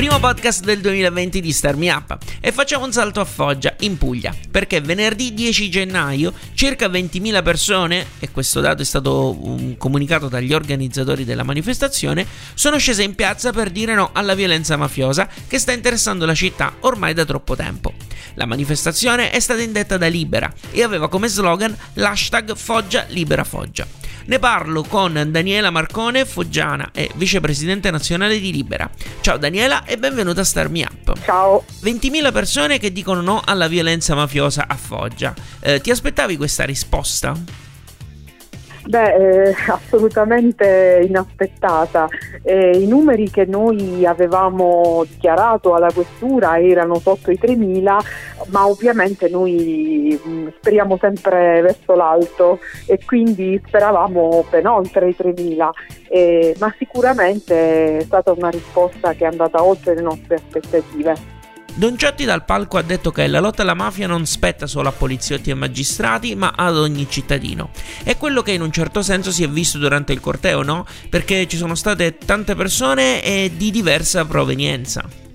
[0.00, 3.98] Primo podcast del 2020 di Star Me Up e facciamo un salto a Foggia, in
[3.98, 10.28] Puglia, perché venerdì 10 gennaio circa 20.000 persone, e questo dato è stato um, comunicato
[10.28, 15.58] dagli organizzatori della manifestazione, sono scese in piazza per dire no alla violenza mafiosa che
[15.58, 17.92] sta interessando la città ormai da troppo tempo.
[18.36, 23.86] La manifestazione è stata indetta da Libera e aveva come slogan l'hashtag Foggia Libera Foggia.
[24.30, 28.88] Ne parlo con Daniela Marcone, foggiana e vicepresidente nazionale di Libera.
[29.20, 31.18] Ciao Daniela e benvenuta a Star Me Up.
[31.24, 31.64] Ciao.
[31.82, 35.34] 20.000 persone che dicono no alla violenza mafiosa a Foggia.
[35.58, 37.36] Eh, ti aspettavi questa risposta?
[38.86, 42.08] Beh, eh, assolutamente inaspettata.
[42.42, 47.98] Eh, I numeri che noi avevamo dichiarato alla questura erano sotto i 3.000,
[48.48, 55.14] ma ovviamente noi mh, mm, speriamo sempre verso l'alto e quindi speravamo ben oltre i
[55.16, 55.70] 3.000,
[56.08, 61.39] eh, ma sicuramente è stata una risposta che è andata oltre le nostre aspettative.
[61.74, 64.92] Don Ciotti dal palco ha detto che la lotta alla mafia non spetta solo a
[64.92, 67.70] poliziotti e magistrati, ma ad ogni cittadino.
[68.02, 70.84] È quello che in un certo senso si è visto durante il corteo, no?
[71.08, 75.28] Perché ci sono state tante persone e di diversa provenienza.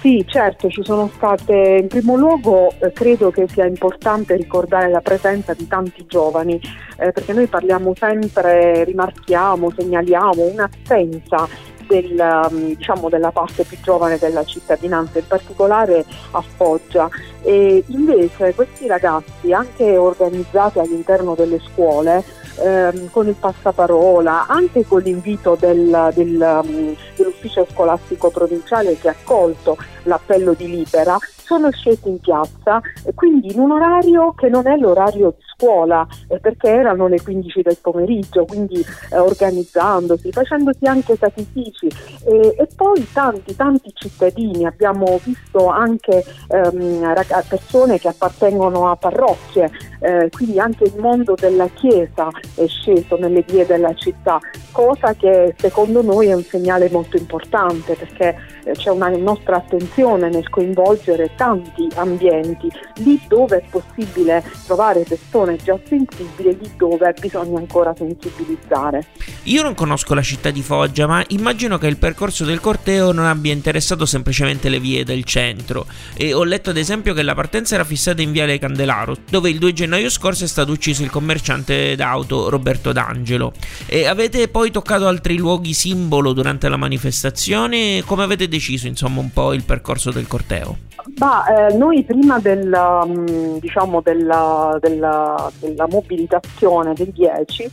[0.00, 5.00] Sì, certo, ci sono state, in primo luogo eh, credo che sia importante ricordare la
[5.00, 6.54] presenza di tanti giovani,
[6.98, 11.48] eh, perché noi parliamo sempre, rimarchiamo, segnaliamo un'assenza
[11.88, 17.08] del, um, diciamo, della parte più giovane della cittadinanza, in particolare a Foggia.
[17.42, 22.22] E invece questi ragazzi, anche organizzati all'interno delle scuole,
[22.62, 29.12] ehm, con il passaparola, anche con l'invito del, del, um, dell'ufficio scolastico provinciale che ha
[29.18, 32.80] accolto l'appello di Libera, sono scesi in piazza,
[33.14, 37.62] quindi in un orario che non è l'orario di scuola, eh, perché erano le 15
[37.62, 41.88] del pomeriggio, quindi eh, organizzandosi, facendosi anche sacrifici.
[42.26, 47.14] E, e, poi tanti, tanti cittadini, abbiamo visto anche ehm,
[47.48, 49.70] persone che appartengono a parrocchie,
[50.00, 54.38] eh, quindi anche il mondo della Chiesa è sceso nelle vie della città,
[54.72, 60.28] cosa che secondo noi è un segnale molto importante perché eh, c'è una nostra attenzione
[60.28, 67.58] nel coinvolgere tanti ambienti, lì dove è possibile trovare persone già sensibili, lì dove bisogna
[67.58, 69.06] ancora sensibilizzare.
[69.44, 73.24] Io non conosco la città di Foggia, ma immagino che il percorso del corteo non
[73.24, 75.86] abbia interessato semplicemente le vie del centro.
[76.14, 79.58] E ho letto ad esempio che la partenza era fissata in Viale Candelaro, dove il
[79.58, 83.52] 2 gennaio scorso è stato ucciso il commerciante d'auto Roberto D'Angelo.
[83.86, 88.02] E avete poi toccato altri luoghi simbolo durante la manifestazione?
[88.04, 90.86] Come avete deciso insomma un po' il percorso del corteo?
[91.16, 97.70] Bah, eh, noi prima del, um, diciamo della, della, della, mobilitazione del 10 eh,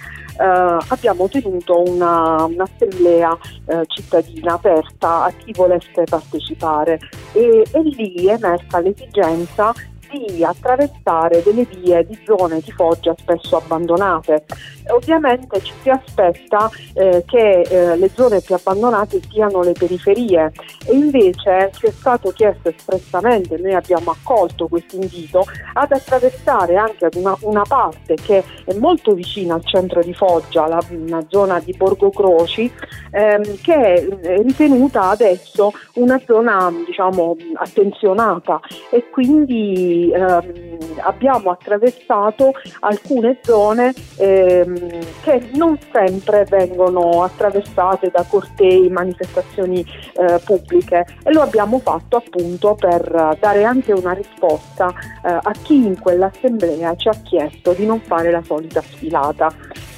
[0.88, 7.00] abbiamo tenuto una, un'assemblea eh, cittadina aperta a chi volesse partecipare
[7.34, 9.74] e, e lì è emersa l'esigenza
[10.10, 14.46] di attraversare delle vie di zone di Foggia spesso abbandonate.
[14.90, 20.52] Ovviamente ci si aspetta eh, che eh, le zone più abbandonate siano le periferie
[20.86, 27.10] e invece ci è stato chiesto espressamente, noi abbiamo accolto questo invito, ad attraversare anche
[27.16, 31.74] una, una parte che è molto vicina al centro di Foggia, la, una zona di
[31.76, 32.72] Borgo Croci,
[33.12, 34.08] ehm, che è
[34.42, 38.60] ritenuta adesso una zona diciamo attenzionata
[38.92, 44.90] e quindi ehm, abbiamo attraversato alcune zone ehm,
[45.22, 52.76] che non sempre vengono attraversate da cortei, manifestazioni eh, pubbliche e lo abbiamo fatto appunto
[52.76, 54.90] per dare anche una risposta
[55.24, 59.53] eh, a chi in quell'assemblea ci ha chiesto di non fare la solita sfilata.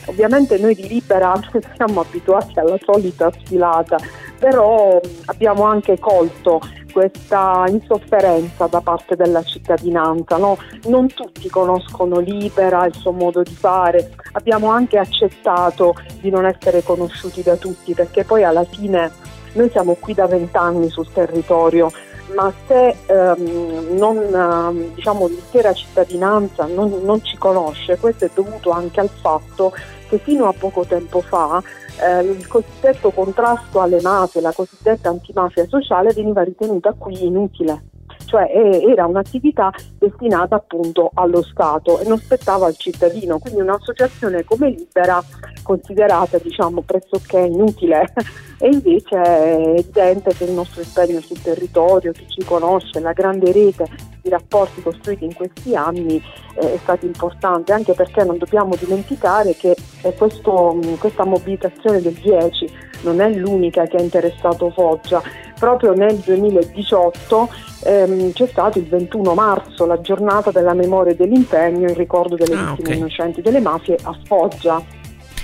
[0.08, 1.34] Ovviamente noi di Libera
[1.76, 3.98] siamo abituati alla solita sfilata,
[4.40, 6.60] però abbiamo anche colto
[6.92, 10.38] questa insofferenza da parte della cittadinanza.
[10.38, 10.58] No?
[10.86, 16.82] Non tutti conoscono Libera, il suo modo di fare, abbiamo anche accettato di non essere
[16.84, 19.12] conosciuti da tutti perché poi alla fine
[19.54, 21.92] noi siamo qui da vent'anni sul territorio,
[22.36, 28.72] ma se ehm, non, ehm, diciamo, l'intera cittadinanza non, non ci conosce, questo è dovuto
[28.72, 29.74] anche al fatto
[30.08, 31.62] che fino a poco tempo fa
[32.00, 37.84] eh, il cosiddetto contrasto alle mafie, la cosiddetta antimafia sociale veniva ritenuta qui inutile
[38.28, 44.70] cioè era un'attività destinata appunto allo Stato e non spettava al cittadino, quindi un'associazione come
[44.70, 45.24] Libera
[45.64, 48.14] considerata diciamo pressoché inutile.
[48.60, 53.52] E invece è evidente che il nostro impegno sul territorio, chi ci conosce, la grande
[53.52, 53.86] rete
[54.28, 56.22] di rapporti costruiti in questi anni
[56.56, 62.14] eh, è stato importante, anche perché non dobbiamo dimenticare che eh, questo, questa mobilitazione del
[62.14, 65.22] 10 non è l'unica che ha interessato Foggia.
[65.58, 67.50] Proprio nel 2018
[67.86, 72.56] ehm, c'è stato il 21 marzo, la giornata della memoria e dell'impegno in ricordo delle
[72.56, 72.98] ah, vittime okay.
[72.98, 74.82] innocenti delle mafie a Foggia.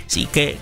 [0.05, 0.57] Sì, che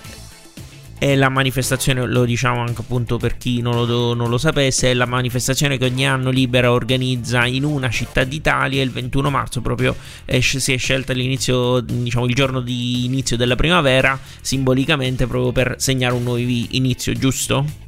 [1.02, 4.94] è la manifestazione, lo diciamo anche appunto per chi non lo, non lo, sapesse, è
[4.94, 8.84] la manifestazione che ogni anno Libera organizza in una città d'Italia.
[8.84, 13.56] Il 21 marzo proprio è, si è scelta l'inizio, diciamo il giorno di inizio della
[13.56, 17.81] primavera, simbolicamente proprio per segnare un nuovo inizio, giusto?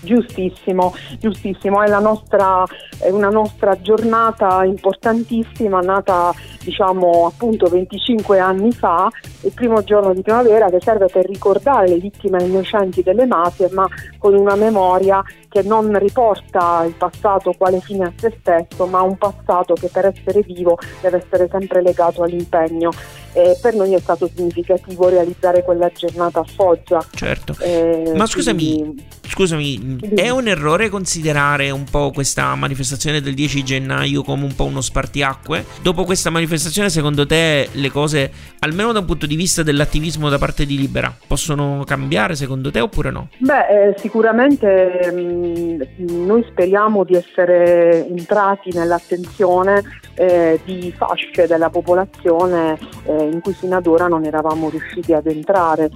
[0.00, 2.64] Giustissimo, giustissimo, è, nostra,
[2.98, 9.08] è, una nostra giornata importantissima, nata diciamo appunto 25 anni fa,
[9.42, 13.88] il primo giorno di primavera che serve per ricordare le vittime innocenti delle mafie, ma
[14.18, 19.16] con una memoria che non riporta il passato quale fine a se stesso, ma un
[19.16, 22.90] passato che per essere vivo deve essere sempre legato all'impegno.
[23.38, 27.06] E per noi è stato significativo realizzare quella giornata a Foggia.
[27.14, 27.54] Certo.
[27.60, 29.04] Eh, ma scusami, quindi...
[29.28, 34.64] scusami, è un errore considerare un po' questa manifestazione del 10 gennaio come un po'
[34.64, 35.64] uno spartiacque?
[35.82, 40.38] Dopo questa manifestazione, secondo te, le cose, almeno da un punto di vista dell'attivismo da
[40.38, 43.28] parte di Libera, possono cambiare secondo te oppure no?
[43.38, 49.84] Beh, eh, sicuramente mh, mm, noi speriamo di essere entrati nell'attenzione
[50.18, 55.26] eh, di fasce della popolazione eh, in cui fino ad ora non eravamo riusciti ad
[55.26, 55.90] entrare,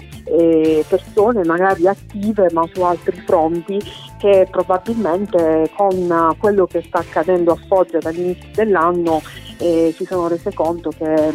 [0.88, 3.80] persone magari attive ma su altri fronti
[4.18, 9.20] che probabilmente con quello che sta accadendo a Foggia dall'inizio dell'anno
[9.62, 11.32] eh, si sono rese conto che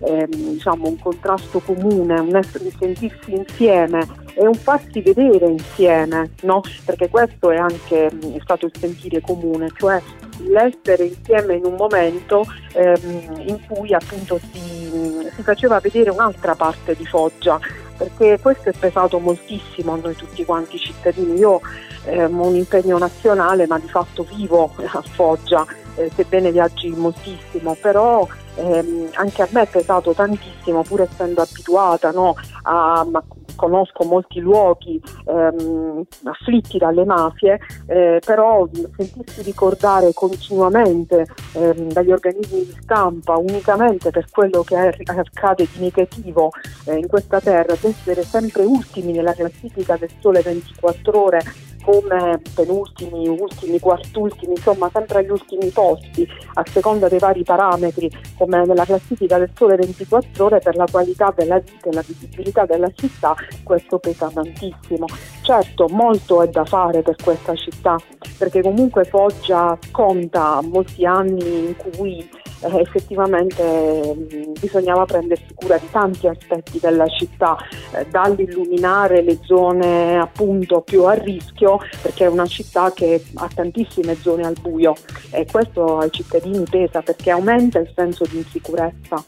[0.00, 6.60] eh, diciamo, un contrasto comune, un essere, sentirsi insieme e un farsi vedere insieme, no?
[6.84, 10.00] perché questo è anche è stato il sentire comune, cioè
[10.48, 16.94] l'essere insieme in un momento ehm, in cui appunto si, si faceva vedere un'altra parte
[16.94, 17.60] di Foggia,
[17.96, 21.38] perché questo è pesato moltissimo a noi tutti quanti cittadini.
[21.38, 21.60] Io
[22.06, 25.64] ehm, ho un impegno nazionale ma di fatto vivo a Foggia,
[25.96, 32.10] eh, sebbene viaggi moltissimo, però ehm, anche a me è pesato tantissimo pur essendo abituata
[32.10, 33.22] no, a, a
[33.54, 42.64] conosco molti luoghi ehm, afflitti dalle mafie, eh, però sentirsi ricordare continuamente ehm, dagli organismi
[42.64, 46.50] di stampa unicamente per quello che accade di negativo
[46.86, 51.40] eh, in questa terra, ad essere sempre ultimi nella classifica del sole 24 ore
[51.82, 58.64] come penultimi, ultimi, quartultimi, insomma sempre agli ultimi posti a seconda dei vari parametri come
[58.64, 62.90] nella classifica del sole 24 ore per la qualità della vita e la visibilità della
[62.94, 65.06] città questo pesa tantissimo.
[65.42, 67.96] Certo, molto è da fare per questa città,
[68.38, 72.28] perché comunque Foggia conta molti anni in cui
[72.62, 77.56] eh, effettivamente mh, bisognava prendersi cura di tanti aspetti della città,
[77.94, 84.14] eh, dall'illuminare le zone appunto più a rischio, perché è una città che ha tantissime
[84.14, 84.94] zone al buio
[85.30, 89.24] e questo ai cittadini pesa perché aumenta il senso di insicurezza.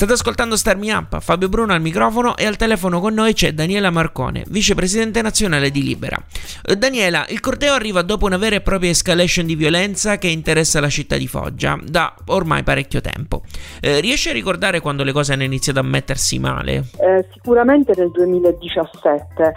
[0.00, 3.52] State ascoltando Star Me Up, Fabio Bruno al microfono e al telefono con noi c'è
[3.52, 6.16] Daniela Marcone, vicepresidente nazionale di Libera.
[6.64, 10.80] Eh, Daniela, il corteo arriva dopo una vera e propria escalation di violenza che interessa
[10.80, 13.42] la città di Foggia da ormai parecchio tempo.
[13.82, 16.84] Eh, riesci a ricordare quando le cose hanno iniziato a mettersi male?
[16.96, 19.52] Eh, sicuramente nel 2017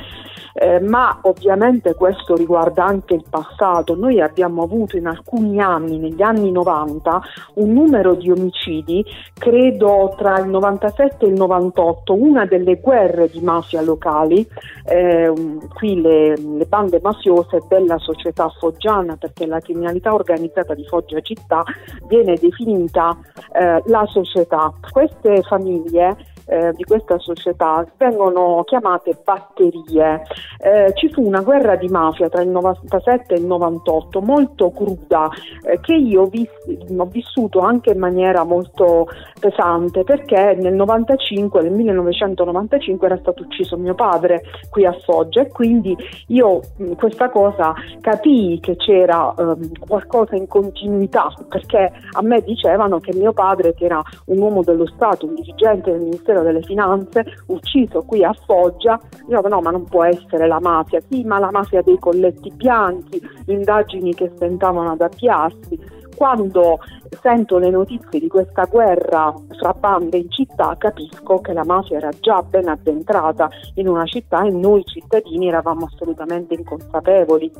[0.54, 3.96] eh, ma ovviamente questo riguarda anche il passato.
[3.96, 7.22] Noi abbiamo avuto in alcuni anni, negli anni 90,
[7.56, 13.42] un numero di omicidi, credo tra il 97 e il 98, una delle guerre di
[13.42, 14.48] mafia locali,
[14.86, 15.32] eh,
[15.74, 21.64] qui le, le bande mafiose della società foggiana, perché la criminalità organizzata di Foggia città
[22.08, 23.18] viene definita
[23.52, 24.74] eh, la società.
[24.92, 30.22] Queste famiglie eh, di questa società vengono chiamate batterie.
[30.60, 35.30] Eh, ci fu una guerra di mafia tra il 97 e il 98 molto cruda
[35.66, 36.50] eh, che io vis-
[36.96, 39.08] ho vissuto anche in maniera molto
[39.40, 45.50] pesante perché nel 95, nel 1995 era stato ucciso mio padre qui a Foggia e
[45.50, 45.96] quindi
[46.28, 46.62] io
[46.96, 53.34] questa cosa capii che c'era ehm, qualcosa in continuità perché a me dicevano che mio
[53.34, 58.24] padre che era un uomo dello Stato, un dirigente del Ministero delle Finanze, ucciso qui
[58.24, 62.00] a Foggia, io no ma non può essere la mafia, sì ma la mafia dei
[62.00, 66.02] colletti bianchi, indagini che stentavano ad avviarsi.
[66.16, 66.80] Quando
[67.22, 72.12] sento le notizie di questa guerra fra bande in città capisco che la mafia era
[72.20, 77.52] già ben addentrata in una città e noi cittadini eravamo assolutamente inconsapevoli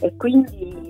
[0.00, 0.80] e quindi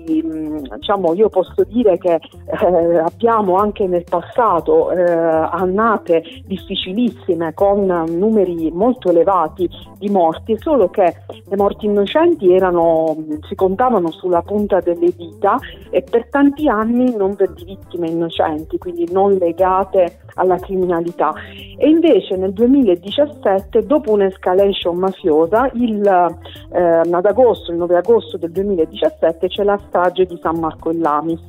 [0.75, 8.71] diciamo, io posso dire che eh, abbiamo anche nel passato eh, annate difficilissime con numeri
[8.71, 13.15] molto elevati di morti, solo che le morti innocenti erano,
[13.47, 15.57] si contavano sulla punta delle dita
[15.89, 21.33] e per tanti anni non per di vittime innocenti, quindi non legate alla criminalità.
[21.77, 26.05] E invece nel 2017, dopo un'escalation mafiosa, il,
[26.71, 29.00] eh, ad agosto, il 9 agosto del 2017,
[29.47, 31.47] c'è la strage di San Marco in Lamis,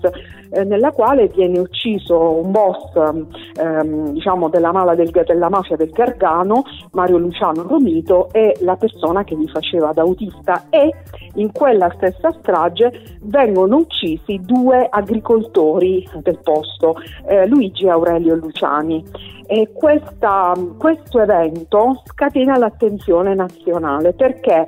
[0.50, 6.64] eh, nella quale viene ucciso un boss ehm, diciamo della, del, della, mafia del Gargano,
[6.92, 10.90] Mario Luciano Romito, e la persona che gli faceva da autista e
[11.34, 19.04] in quella stessa strage vengono uccisi due agricoltori del posto, eh, Luigi Aurelio Luciani.
[19.46, 24.66] E questa, questo evento scatena l'attenzione nazionale perché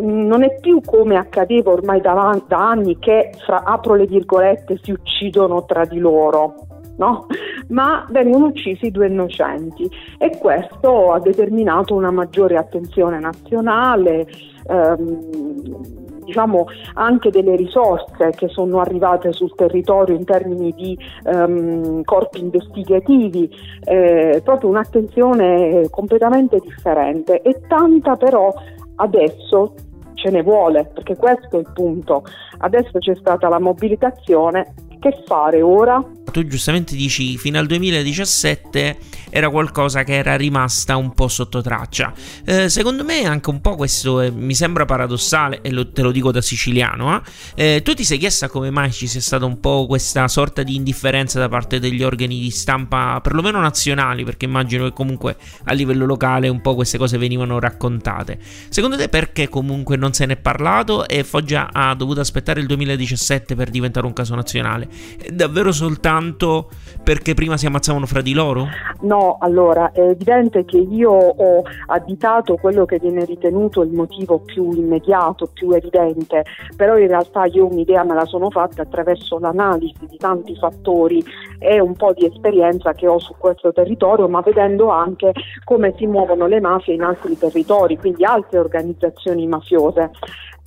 [0.00, 4.90] non è più come accadeva ormai da, da anni che, fra, apro le virgolette, si
[4.92, 6.54] uccidono tra di loro.
[6.96, 7.26] No?
[7.68, 9.86] ma vengono uccisi due innocenti
[10.18, 14.26] e questo ha determinato una maggiore attenzione nazionale.
[14.68, 22.40] Ehm, diciamo anche delle risorse che sono arrivate sul territorio in termini di ehm, corpi
[22.40, 23.48] investigativi,
[23.84, 28.52] eh, proprio un'attenzione completamente differente e tanta però
[28.96, 29.74] adesso
[30.14, 32.24] ce ne vuole, perché questo è il punto.
[32.58, 36.04] Adesso c'è stata la mobilitazione, che fare ora?
[36.36, 38.98] tu giustamente dici fino al 2017
[39.36, 42.10] era qualcosa che era rimasta un po' sotto traccia.
[42.46, 46.10] Eh, secondo me anche un po' questo eh, mi sembra paradossale e lo, te lo
[46.10, 47.22] dico da siciliano.
[47.54, 47.74] Eh.
[47.74, 47.82] eh?
[47.82, 51.38] tu ti sei chiesta come mai ci sia stata un po' questa sorta di indifferenza
[51.38, 56.48] da parte degli organi di stampa, perlomeno nazionali, perché immagino che comunque a livello locale
[56.48, 58.38] un po' queste cose venivano raccontate.
[58.70, 62.66] Secondo te perché comunque non se ne è parlato e Foggia ha dovuto aspettare il
[62.66, 64.88] 2017 per diventare un caso nazionale?
[65.18, 66.70] È davvero soltanto
[67.02, 68.68] perché prima si ammazzavano fra di loro?
[69.02, 74.72] No, allora è evidente che io ho additato quello che viene ritenuto il motivo più
[74.72, 76.44] immediato, più evidente,
[76.76, 81.22] però in realtà io un'idea me la sono fatta attraverso l'analisi di tanti fattori
[81.58, 85.32] e un po' di esperienza che ho su questo territorio, ma vedendo anche
[85.64, 90.10] come si muovono le mafie in altri territori, quindi altre organizzazioni mafiose.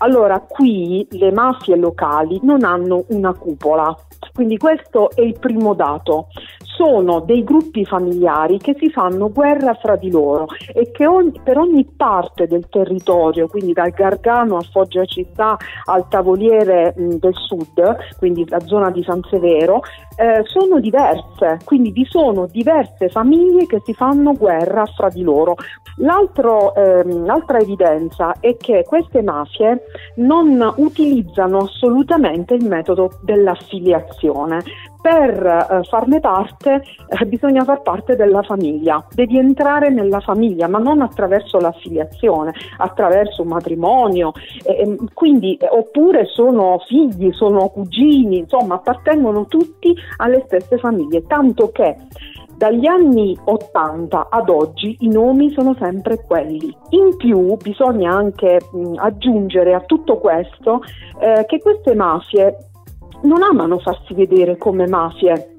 [0.02, 3.94] Allora, qui le mafie locali non hanno una cupola,
[4.34, 6.28] quindi questo è il primo dato.
[6.64, 11.58] Sono dei gruppi familiari che si fanno guerra fra di loro e che ogni, per
[11.58, 18.16] ogni parte del territorio, quindi dal Gargano a Foggia Città al Tavoliere mh, del Sud,
[18.18, 19.82] quindi la zona di San Severo,
[20.20, 25.56] eh, sono diverse, quindi vi sono diverse famiglie che si fanno guerra fra di loro.
[26.00, 29.84] Ehm, l'altra evidenza è che queste mafie
[30.16, 34.62] non utilizzano assolutamente il metodo dell'affiliazione.
[35.02, 40.78] Per eh, farne parte eh, bisogna far parte della famiglia, devi entrare nella famiglia, ma
[40.78, 44.34] non attraverso l'affiliazione, attraverso un matrimonio,
[44.66, 51.96] eh, quindi, oppure sono figli, sono cugini, insomma appartengono tutti alle stesse famiglie, tanto che
[52.56, 56.76] dagli anni 80 ad oggi i nomi sono sempre quelli.
[56.90, 60.82] In più bisogna anche mh, aggiungere a tutto questo
[61.22, 62.58] eh, che queste mafie
[63.22, 65.59] non amano farsi vedere come mafie,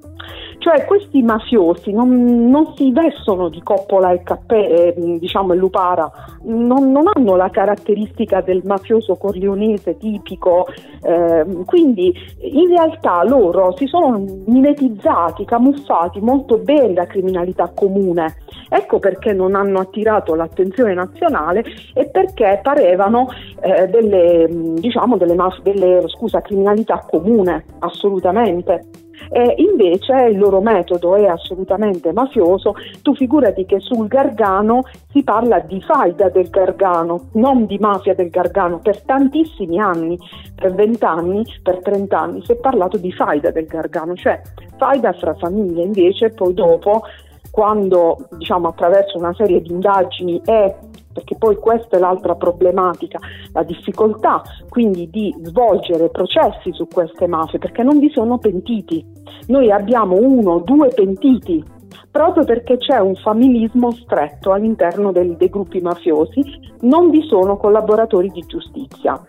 [0.60, 6.10] cioè questi mafiosi non, non si vestono di coppola e cappè, eh, diciamo e lupara,
[6.42, 10.66] non, non, hanno la caratteristica del mafioso corleonese tipico,
[11.02, 18.36] eh, quindi in realtà loro si sono mimetizzati, camuffati molto bene la criminalità comune.
[18.68, 21.64] Ecco perché non hanno attirato l'attenzione nazionale
[21.94, 23.28] e perché parevano
[23.62, 24.46] eh, delle,
[24.78, 29.08] diciamo, delle, delle scusa, criminalità comune, assolutamente.
[29.28, 32.74] E invece il loro metodo è assolutamente mafioso.
[33.02, 38.30] Tu figurati che sul Gargano si parla di faida del Gargano, non di mafia del
[38.30, 38.78] Gargano.
[38.78, 40.18] Per tantissimi anni,
[40.54, 44.40] per vent'anni, per trent'anni si è parlato di faida del Gargano, cioè
[44.76, 45.82] faida fra famiglie.
[45.82, 47.02] Invece poi dopo
[47.50, 50.74] quando diciamo attraverso una serie di indagini e
[51.20, 53.18] perché poi questa è l'altra problematica,
[53.52, 59.04] la difficoltà quindi di svolgere processi su queste mafie, perché non vi sono pentiti.
[59.48, 61.62] Noi abbiamo uno, o due pentiti,
[62.10, 66.42] proprio perché c'è un familismo stretto all'interno dei, dei gruppi mafiosi,
[66.80, 69.20] non vi sono collaboratori di giustizia.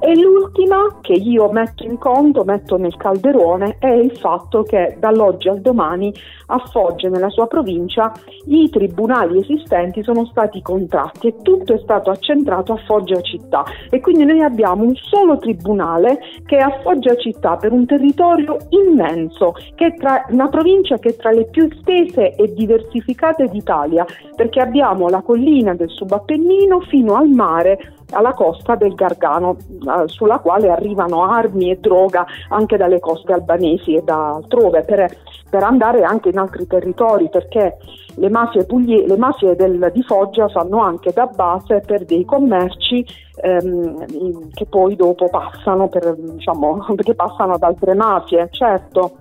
[0.00, 5.48] E l'ultima che io metto in conto, metto nel calderone, è il fatto che dall'oggi
[5.48, 6.12] al domani
[6.48, 8.12] a Foggia, nella sua provincia,
[8.46, 13.64] i tribunali esistenti sono stati contratti e tutto è stato accentrato a Foggia città.
[13.88, 18.58] E quindi noi abbiamo un solo tribunale che è a Foggia città per un territorio
[18.68, 24.04] immenso, che è tra, una provincia che è tra le più estese e diversificate d'Italia,
[24.34, 30.38] perché abbiamo la collina del Subappennino fino al mare alla costa del Gargano, eh, sulla
[30.38, 35.16] quale arrivano armi e droga anche dalle coste albanesi e da altrove, per,
[35.48, 37.76] per andare anche in altri territori, perché
[38.16, 43.04] le mafie, puglie, le mafie del, di Foggia fanno anche da base per dei commerci
[43.42, 46.84] ehm, che poi dopo passano, per, diciamo,
[47.16, 49.16] passano ad altre mafie, certo.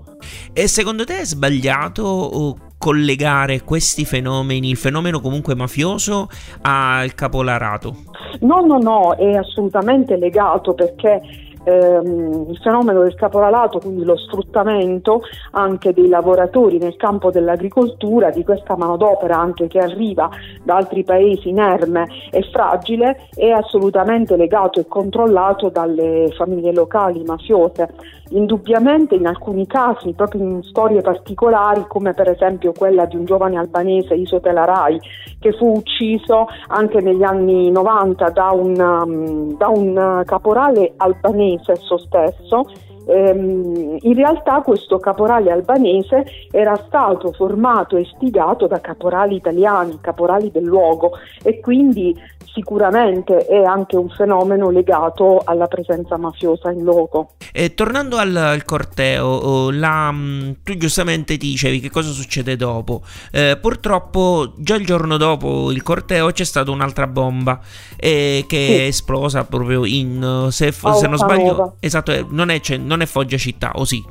[0.54, 6.28] E secondo te è sbagliato collegare questi fenomeni, il fenomeno comunque mafioso,
[6.64, 7.96] al capolarato?
[8.42, 11.22] No, no, no, è assolutamente legato perché
[11.64, 18.44] ehm, il fenomeno del caporalato, quindi lo sfruttamento anche dei lavoratori nel campo dell'agricoltura, di
[18.44, 20.30] questa manodopera anche che arriva
[20.64, 27.90] da altri paesi inerme e fragile, è assolutamente legato e controllato dalle famiglie locali mafiose.
[28.30, 33.58] Indubbiamente in alcuni casi, proprio in storie particolari, come per esempio quella di un giovane
[33.58, 35.00] albanese, Iso Telarai,
[35.40, 41.72] che fu ucciso anche negli anni 90 da un, um, da un caporale albanese albanese
[41.72, 42.66] esso stesso,
[43.06, 50.52] ehm, in realtà questo caporale albanese era stato formato e stigato da caporali italiani, caporali
[50.52, 51.12] del luogo
[51.44, 52.16] e quindi
[52.54, 57.32] sicuramente è anche un fenomeno legato alla presenza mafiosa in loco.
[57.52, 63.02] E tornando al, al corteo, la, mm, tu giustamente dicevi che cosa succede dopo.
[63.32, 67.60] Eh, purtroppo già il giorno dopo il corteo c'è stata un'altra bomba
[67.98, 68.74] eh, che sì.
[68.74, 72.60] è esplosa proprio in, se, se non sbaglio, esatto, eh, non è,
[72.94, 74.06] non è Foggia città, o sì?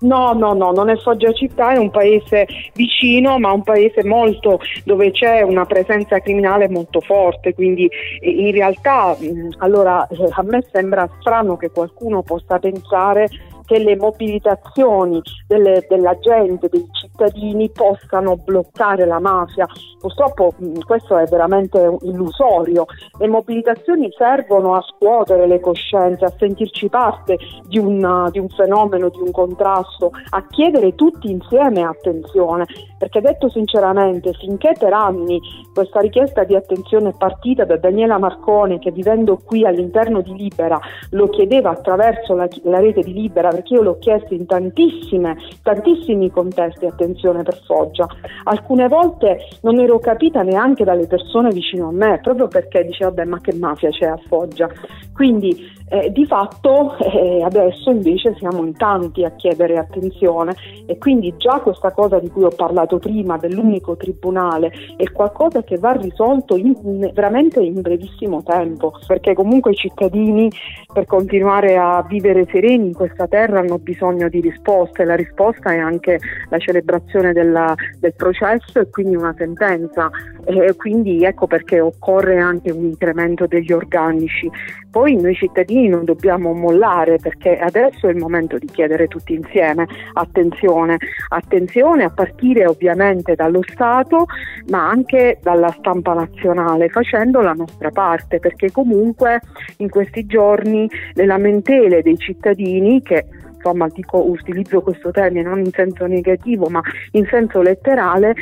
[0.00, 4.60] No, no, no, non è Foggia città, è un paese vicino, ma un paese molto
[4.84, 9.16] dove c'è una presenza criminale molto forte, quindi in realtà
[9.58, 13.28] allora eh, a me sembra strano che qualcuno possa pensare
[13.68, 19.66] che le mobilitazioni delle, della gente, dei cittadini possano bloccare la mafia.
[20.00, 22.86] Purtroppo mh, questo è veramente illusorio.
[23.18, 29.10] Le mobilitazioni servono a scuotere le coscienze, a sentirci parte di, una, di un fenomeno,
[29.10, 32.64] di un contrasto, a chiedere tutti insieme attenzione,
[32.96, 35.38] perché detto sinceramente, finché per anni
[35.74, 40.80] questa richiesta di attenzione è partita da Daniela Marcone che vivendo qui all'interno di Libera
[41.10, 46.86] lo chiedeva attraverso la, la rete di Libera, perché io l'ho chiesto in tantissimi contesti
[46.86, 48.06] attenzione per Foggia.
[48.44, 53.24] Alcune volte non ero capita neanche dalle persone vicino a me, proprio perché dicevo, vabbè,
[53.24, 54.68] ma che mafia c'è a Foggia?
[55.12, 60.54] Quindi eh, di fatto eh, adesso invece siamo in tanti a chiedere attenzione
[60.86, 65.78] e quindi già questa cosa di cui ho parlato prima dell'unico tribunale è qualcosa che
[65.78, 70.50] va risolto in, in, veramente in brevissimo tempo perché comunque i cittadini
[70.92, 75.78] per continuare a vivere sereni in questa terra hanno bisogno di risposte, la risposta è
[75.78, 80.10] anche la celebrazione della, del processo e quindi una sentenza
[80.44, 84.50] e quindi ecco perché occorre anche un incremento degli organici.
[84.90, 89.86] Poi noi cittadini non dobbiamo mollare perché adesso è il momento di chiedere tutti insieme
[90.14, 90.96] attenzione,
[91.28, 94.26] attenzione a partire ovviamente dallo Stato
[94.68, 99.40] ma anche dalla stampa nazionale facendo la nostra parte perché comunque
[99.78, 103.26] in questi giorni le lamentele dei cittadini che
[103.58, 106.80] insomma dico, utilizzo questo termine non in senso negativo ma
[107.12, 108.34] in senso letterale,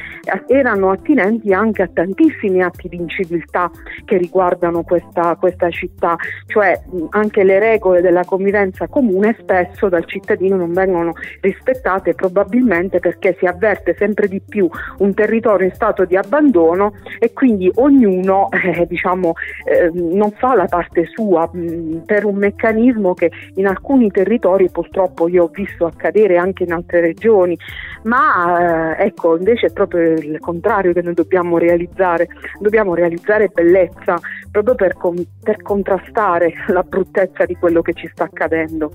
[0.46, 3.70] erano attinenti anche a tantissimi atti di inciviltà
[4.04, 6.78] che riguardano questa, questa città, cioè
[7.10, 13.46] anche le regole della convivenza comune spesso dal cittadino non vengono rispettate probabilmente perché si
[13.46, 19.32] avverte sempre di più un territorio in stato di abbandono e quindi ognuno eh, diciamo,
[19.64, 25.05] eh, non fa la parte sua mh, per un meccanismo che in alcuni territori purtroppo
[25.06, 27.56] purtroppo io ho visto accadere anche in altre regioni,
[28.02, 34.18] ma eh, ecco invece è proprio il contrario che noi dobbiamo realizzare, dobbiamo realizzare bellezza
[34.50, 38.90] proprio per, con, per contrastare la bruttezza di quello che ci sta accadendo.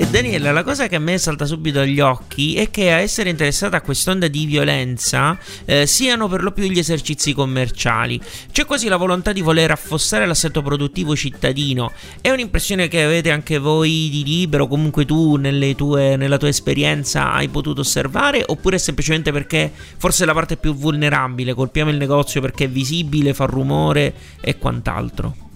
[0.00, 3.30] E Daniela, la cosa che a me salta subito agli occhi è che a essere
[3.30, 8.20] interessata a quest'onda di violenza eh, siano per lo più gli esercizi commerciali.
[8.52, 11.90] C'è quasi la volontà di voler affossare l'assetto produttivo cittadino.
[12.20, 15.36] È un'impressione che avete anche voi di libero, comunque tu
[15.74, 20.76] tue, nella tua esperienza hai potuto osservare, oppure semplicemente perché forse è la parte più
[20.76, 25.47] vulnerabile, colpiamo il negozio perché è visibile, fa rumore e quant'altro?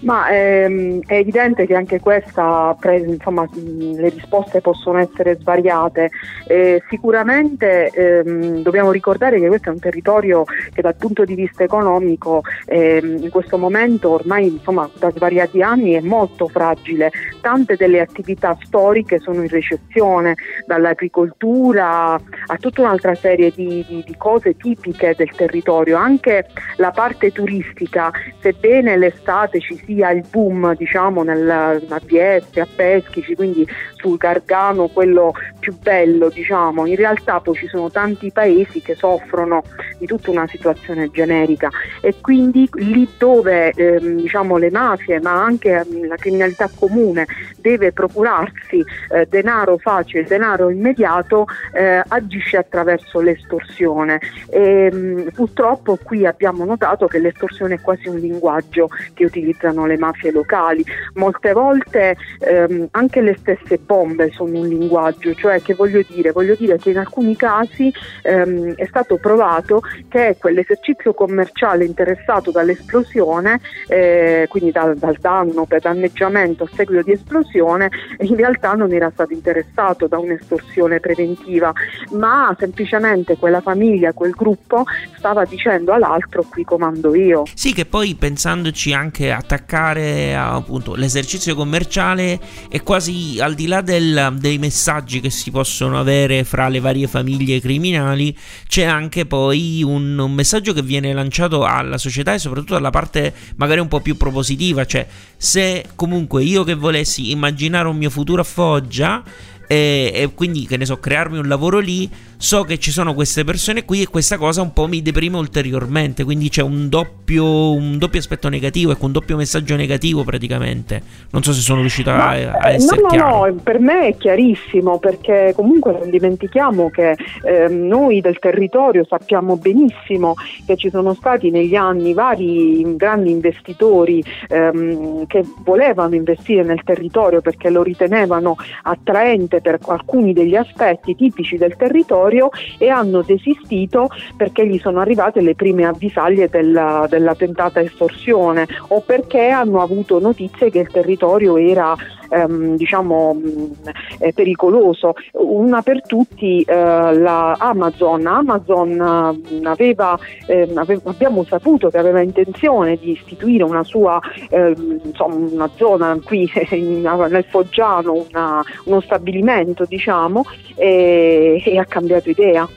[0.00, 6.10] Ma ehm, è evidente che anche questa, insomma, le risposte possono essere svariate.
[6.46, 11.64] Eh, sicuramente ehm, dobbiamo ricordare che questo è un territorio che dal punto di vista
[11.64, 17.10] economico ehm, in questo momento ormai insomma, da svariati anni è molto fragile.
[17.40, 20.34] Tante delle attività storiche sono in recessione,
[20.66, 25.96] dall'agricoltura a tutta un'altra serie di, di, di cose tipiche del territorio.
[25.96, 32.66] Anche la parte turistica, sebbene l'estate ci sia il boom diciamo nel, a Vieste, a
[32.66, 33.66] Peschici, quindi
[34.06, 39.64] sul Gargano quello più bello diciamo, in realtà poi ci sono tanti paesi che soffrono
[39.98, 45.84] di tutta una situazione generica e quindi lì dove ehm, diciamo, le mafie ma anche
[45.84, 47.26] ehm, la criminalità comune
[47.66, 54.20] deve procurarsi eh, denaro facile, denaro immediato, eh, agisce attraverso l'estorsione.
[54.50, 59.84] E, mh, mm, purtroppo qui abbiamo notato che l'estorsione è quasi un linguaggio che utilizzano
[59.86, 60.84] le mafie locali.
[61.14, 66.32] Molte volte ehm, anche le stesse bombe sono un linguaggio, cioè che voglio dire?
[66.32, 67.90] Voglio dire che in alcuni casi
[68.22, 75.80] ehm, è stato provato che quell'esercizio commerciale interessato dall'esplosione, eh, quindi dal, dal danno per
[75.80, 77.88] danneggiamento a seguito di esplosione,
[78.20, 81.72] in realtà non era stato interessato da un'estorsione preventiva,
[82.12, 84.84] ma semplicemente quella famiglia, quel gruppo
[85.16, 87.44] stava dicendo all'altro qui comando io.
[87.54, 94.36] Sì, che poi pensandoci anche attaccare appunto l'esercizio commerciale è quasi al di là del,
[94.38, 98.36] dei messaggi che si possono avere fra le varie famiglie criminali,
[98.66, 103.32] c'è anche poi un, un messaggio che viene lanciato alla società e soprattutto alla parte
[103.56, 108.40] magari un po' più propositiva, cioè se comunque io che volessi immaginare un mio futuro
[108.40, 109.22] a Foggia
[109.66, 113.44] e, e, quindi che ne so crearmi un lavoro lì so che ci sono queste
[113.44, 117.98] persone qui e questa cosa un po' mi deprime ulteriormente quindi c'è un doppio, un
[117.98, 121.02] doppio aspetto negativo ecco un doppio messaggio negativo praticamente.
[121.30, 124.16] Non so se sono riuscito a, a essere no, chiaro no no per me è
[124.16, 130.34] chiarissimo perché comunque non dimentichiamo che eh, noi del territorio sappiamo benissimo
[130.66, 137.40] che ci sono stati negli anni vari grandi investitori ehm, che volevano investire nel territorio
[137.40, 144.08] perché lo ritenevano attraente solamente per alcuni degli aspetti tipici del territorio e hanno desistito
[144.36, 150.18] perché gli sono arrivate le prime avvisaglie della, della tentata estorsione o perché hanno avuto
[150.18, 151.94] notizie che il territorio era
[152.28, 153.72] ehm, diciamo mh,
[154.18, 155.14] eh, pericoloso.
[155.32, 158.26] Una per tutti eh, la Amazon.
[158.26, 165.00] Amazon mh, aveva, eh, ave- abbiamo saputo che aveva intenzione di istituire una sua ehm,
[165.04, 169.45] insomma, una zona qui in, nel Foggiano, una, uno stabilimento
[169.84, 172.68] diciamo, e, e ha cambiato idea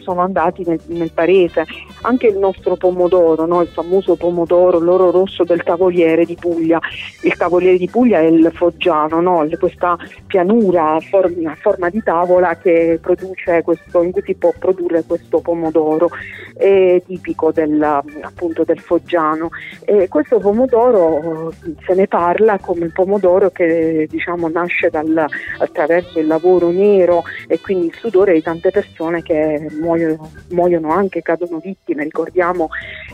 [0.00, 1.64] sono andati nel, nel paese.
[2.06, 3.62] Anche il nostro pomodoro, no?
[3.62, 6.78] il famoso pomodoro, l'oro rosso del tavoliere di Puglia.
[7.22, 9.44] Il tavoliere di Puglia è il foggiano, no?
[9.58, 16.08] questa pianura a forma, di tavola questo, in cui si può produrre questo pomodoro,
[16.56, 19.50] è tipico del, appunto, del foggiano.
[19.84, 21.52] E questo pomodoro
[21.84, 25.26] se ne parla come il pomodoro che diciamo, nasce dal,
[25.58, 31.22] attraverso il lavoro nero e quindi il sudore di tante persone che muoiono, muoiono anche,
[31.22, 31.95] cadono vittime.
[32.02, 32.68] Ricordiamo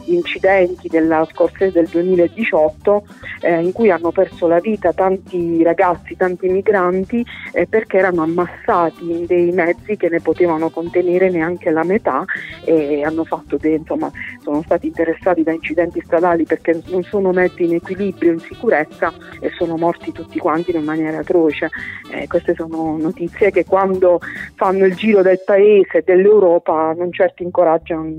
[0.04, 3.04] gli incidenti della scorsa del 2018
[3.42, 9.10] eh, in cui hanno perso la vita tanti ragazzi, tanti migranti eh, perché erano ammassati
[9.10, 12.24] in dei mezzi che ne potevano contenere neanche la metà
[12.64, 14.10] e hanno fatto de, insomma,
[14.42, 19.50] sono stati interessati da incidenti stradali perché non sono messi in equilibrio, in sicurezza e
[19.56, 21.68] sono morti tutti quanti in maniera atroce.
[22.12, 24.20] Eh, queste sono notizie che quando
[24.54, 28.18] fanno il giro del paese, delle dell'Europa non certo incoraggia un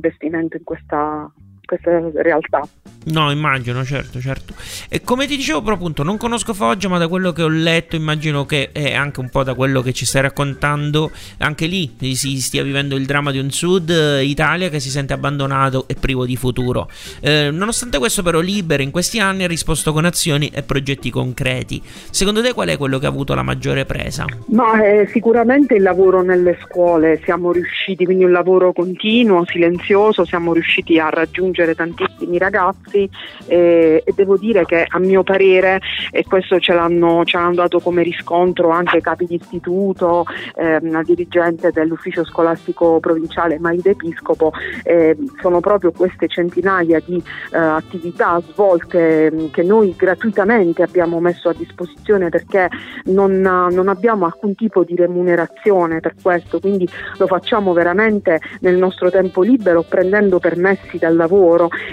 [0.53, 1.31] investimento in questa
[1.77, 2.67] queste realtà.
[3.05, 4.53] No, immagino, certo, certo.
[4.87, 7.95] E come ti dicevo, però, appunto, non conosco Foggia, ma da quello che ho letto,
[7.95, 12.39] immagino che è anche un po' da quello che ci stai raccontando, anche lì si
[12.39, 16.25] stia vivendo il dramma di un Sud eh, Italia che si sente abbandonato e privo
[16.25, 16.89] di futuro.
[17.19, 21.81] Eh, nonostante questo, però, Libera in questi anni ha risposto con azioni e progetti concreti.
[21.83, 24.25] Secondo te, qual è quello che ha avuto la maggiore presa?
[24.47, 30.53] Ma eh, sicuramente il lavoro nelle scuole, siamo riusciti, quindi un lavoro continuo, silenzioso, siamo
[30.53, 33.09] riusciti a raggiungere tantissimi ragazzi
[33.47, 35.79] eh, e devo dire che a mio parere,
[36.11, 41.01] e questo ce l'hanno, ce l'hanno dato come riscontro anche capi di istituto, eh, una
[41.03, 44.51] dirigente dell'ufficio scolastico provinciale Maide Episcopo,
[44.83, 47.21] eh, sono proprio queste centinaia di
[47.53, 52.69] eh, attività svolte mm, che noi gratuitamente abbiamo messo a disposizione perché
[53.05, 59.09] non, non abbiamo alcun tipo di remunerazione per questo, quindi lo facciamo veramente nel nostro
[59.09, 61.42] tempo libero prendendo permessi dal lavoro.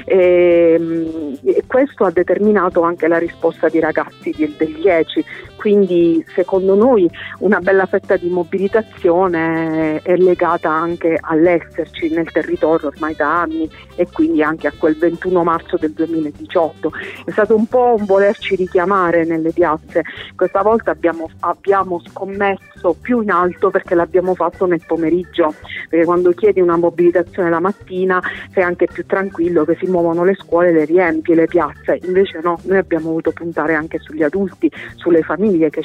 [0.04, 5.24] E, Ehm, e questo ha determinato anche la risposta dei ragazzi degli ECI,
[5.60, 7.06] quindi secondo noi
[7.40, 14.06] una bella fetta di mobilitazione è legata anche all'esserci nel territorio ormai da anni e
[14.10, 16.90] quindi anche a quel 21 marzo del 2018.
[17.26, 20.02] È stato un po' un volerci richiamare nelle piazze,
[20.34, 25.52] questa volta abbiamo, abbiamo scommesso più in alto perché l'abbiamo fatto nel pomeriggio,
[25.90, 28.18] perché quando chiedi una mobilitazione la mattina
[28.54, 32.58] sei anche più tranquillo che si muovono le scuole, le riempi le piazze, invece no,
[32.62, 35.82] noi abbiamo voluto puntare anche sugli adulti, sulle famiglie famiglie che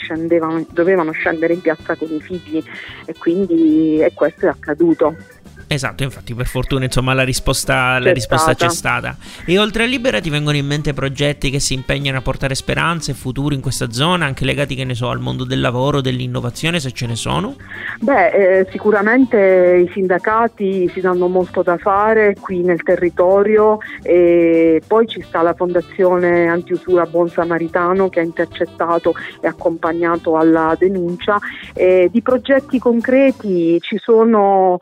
[0.71, 2.63] dovevano scendere in piazza con i figli
[3.05, 5.15] e quindi e questo è accaduto.
[5.67, 8.67] Esatto, infatti per fortuna insomma la risposta, c'è, la risposta stata.
[8.67, 9.17] c'è stata.
[9.45, 13.11] E oltre a Libera ti vengono in mente progetti che si impegnano a portare speranze
[13.11, 16.79] e futuro in questa zona, anche legati che ne so al mondo del lavoro, dell'innovazione
[16.79, 17.55] se ce ne sono?
[17.99, 25.07] Beh, eh, sicuramente i sindacati si danno molto da fare qui nel territorio e poi
[25.07, 31.39] ci sta la Fondazione Antiusura Buon Samaritano che ha intercettato e accompagnato alla denuncia.
[31.73, 34.77] E di progetti concreti ci sono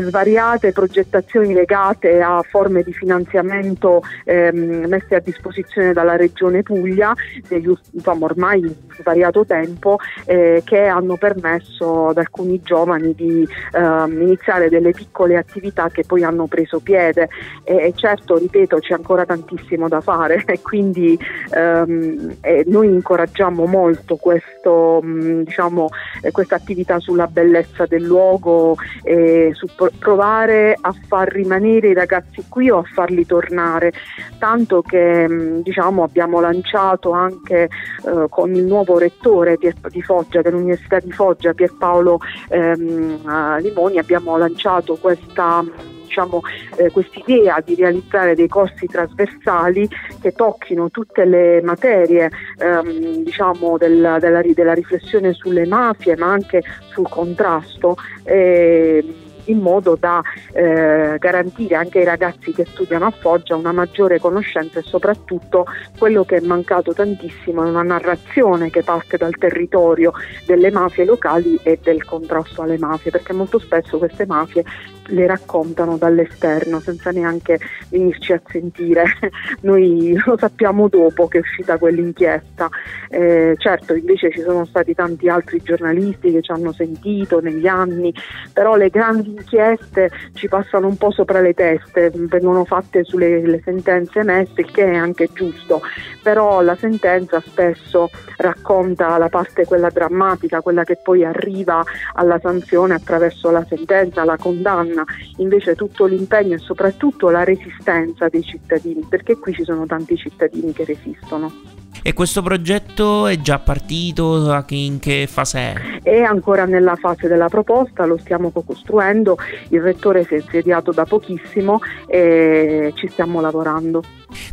[0.00, 7.12] svariate progettazioni legate a forme di finanziamento ehm, messe a disposizione dalla Regione Puglia
[7.48, 14.68] negli insomma, ormai svariato tempo eh, che hanno permesso ad alcuni giovani di ehm, iniziare
[14.68, 17.28] delle piccole attività che poi hanno preso piede.
[17.64, 20.44] E, e certo ripeto c'è ancora tantissimo da fare.
[20.52, 21.18] E quindi
[21.54, 25.88] ehm, e noi incoraggiamo molto questo, mh, diciamo,
[26.20, 29.66] eh, questa attività sulla bellezza del luogo e su
[29.98, 33.92] provare a far rimanere i ragazzi qui o a farli tornare,
[34.38, 40.98] tanto che mm, diciamo, abbiamo lanciato anche eh, con il nuovo rettore di Foggia, dell'Università
[40.98, 42.18] di Foggia, Pierpaolo
[42.48, 45.64] ehm, Limoni, abbiamo lanciato questa
[46.12, 46.42] diciamo,
[46.76, 49.88] eh, quest'idea di realizzare dei corsi trasversali
[50.20, 56.62] che tocchino tutte le materie ehm, diciamo, della, della, della, riflessione sulle mafie ma anche
[56.90, 57.96] sul contrasto.
[58.24, 64.18] Eh, in modo da eh, garantire anche ai ragazzi che studiano a Foggia una maggiore
[64.18, 65.66] conoscenza e soprattutto
[65.98, 70.12] quello che è mancato tantissimo è una narrazione che parte dal territorio
[70.46, 74.64] delle mafie locali e del contrasto alle mafie, perché molto spesso queste mafie
[75.06, 79.04] le raccontano dall'esterno senza neanche venirci a sentire.
[79.62, 82.68] Noi lo sappiamo dopo che è uscita quell'inchiesta.
[83.08, 88.14] Eh, certo, invece ci sono stati tanti altri giornalisti che ci hanno sentito negli anni,
[88.52, 94.20] però le grandi inchieste ci passano un po' sopra le teste, vengono fatte sulle sentenze
[94.20, 95.82] emesse, il che è anche giusto,
[96.22, 101.82] però la sentenza spesso racconta la parte quella drammatica, quella che poi arriva
[102.14, 104.91] alla sanzione attraverso la sentenza, la condanna,
[105.36, 110.72] invece tutto l'impegno e soprattutto la resistenza dei cittadini, perché qui ci sono tanti cittadini
[110.72, 111.81] che resistono.
[112.00, 114.64] E questo progetto è già partito?
[114.70, 116.00] In che fase è?
[116.02, 119.36] È ancora nella fase della proposta, lo stiamo costruendo,
[119.68, 124.02] il rettore si è insediato da pochissimo e ci stiamo lavorando.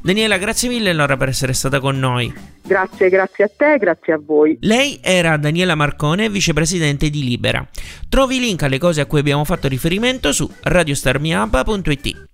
[0.02, 2.32] Daniela, grazie mille allora per essere stata con noi.
[2.62, 4.58] Grazie, grazie a te, grazie a voi.
[4.62, 7.67] Lei era Daniela Marcone, vicepresidente di Libera.
[8.10, 12.29] Trovi i link alle cose a cui abbiamo fatto riferimento su radiostarmiup.it.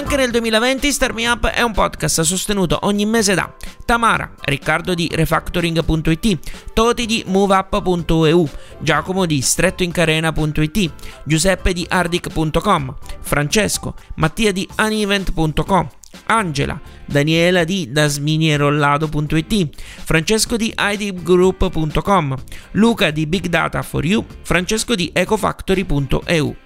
[0.00, 4.94] Anche nel 2020 Start Me Up è un podcast sostenuto ogni mese da Tamara, Riccardo
[4.94, 10.92] di Refactoring.it, Toti di MoveUp.eu, Giacomo di StrettoIncarena.it,
[11.24, 15.88] Giuseppe di Ardic.com, Francesco, Mattia di Unevent.com,
[16.28, 19.68] Angela, Daniela di dasminierolado.it,
[20.02, 22.36] Francesco di idgroup.com,
[22.70, 26.56] Luca di Big Data for You, Francesco di ecofactory.eu.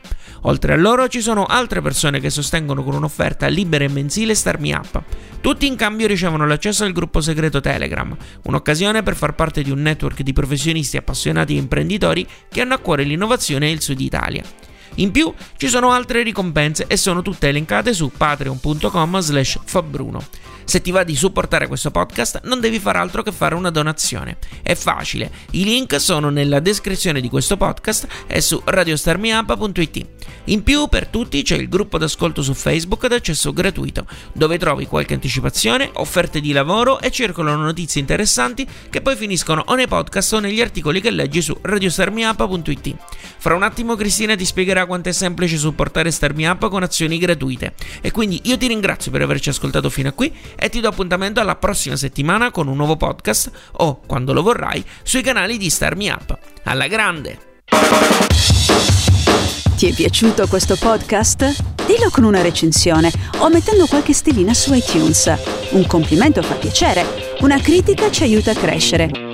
[0.46, 4.60] Oltre a loro ci sono altre persone che sostengono con un'offerta libera e mensile Start
[4.60, 5.02] Me Up.
[5.40, 9.80] Tutti in cambio ricevono l'accesso al gruppo segreto Telegram, un'occasione per far parte di un
[9.80, 14.42] network di professionisti appassionati e imprenditori che hanno a cuore l'innovazione e il Sud Italia.
[14.96, 20.22] In più ci sono altre ricompense e sono tutte elencate su patreon.com slash fabbruno.
[20.64, 24.38] Se ti va di supportare questo podcast non devi fare altro che fare una donazione.
[24.62, 30.06] È facile, i link sono nella descrizione di questo podcast e su radiostarmiup.it.
[30.44, 34.86] In più per tutti c'è il gruppo d'ascolto su Facebook ad accesso gratuito, dove trovi
[34.86, 40.32] qualche anticipazione, offerte di lavoro e circolano notizie interessanti che poi finiscono o nei podcast
[40.32, 42.96] o negli articoli che leggi su radiostarmiup.it.
[43.38, 47.74] Fra un attimo Cristina ti spiegherà quanto è semplice supportare Starmi Up con azioni gratuite.
[48.00, 51.40] E quindi io ti ringrazio per averci ascoltato fino a qui e ti do appuntamento
[51.40, 56.08] alla prossima settimana con un nuovo podcast o, quando lo vorrai, sui canali di Starmi
[56.08, 56.38] Up.
[56.64, 57.38] Alla grande!
[59.76, 61.62] Ti è piaciuto questo podcast?
[61.84, 65.34] Dillo con una recensione o mettendo qualche stellina su iTunes.
[65.70, 69.33] Un complimento fa piacere, una critica ci aiuta a crescere.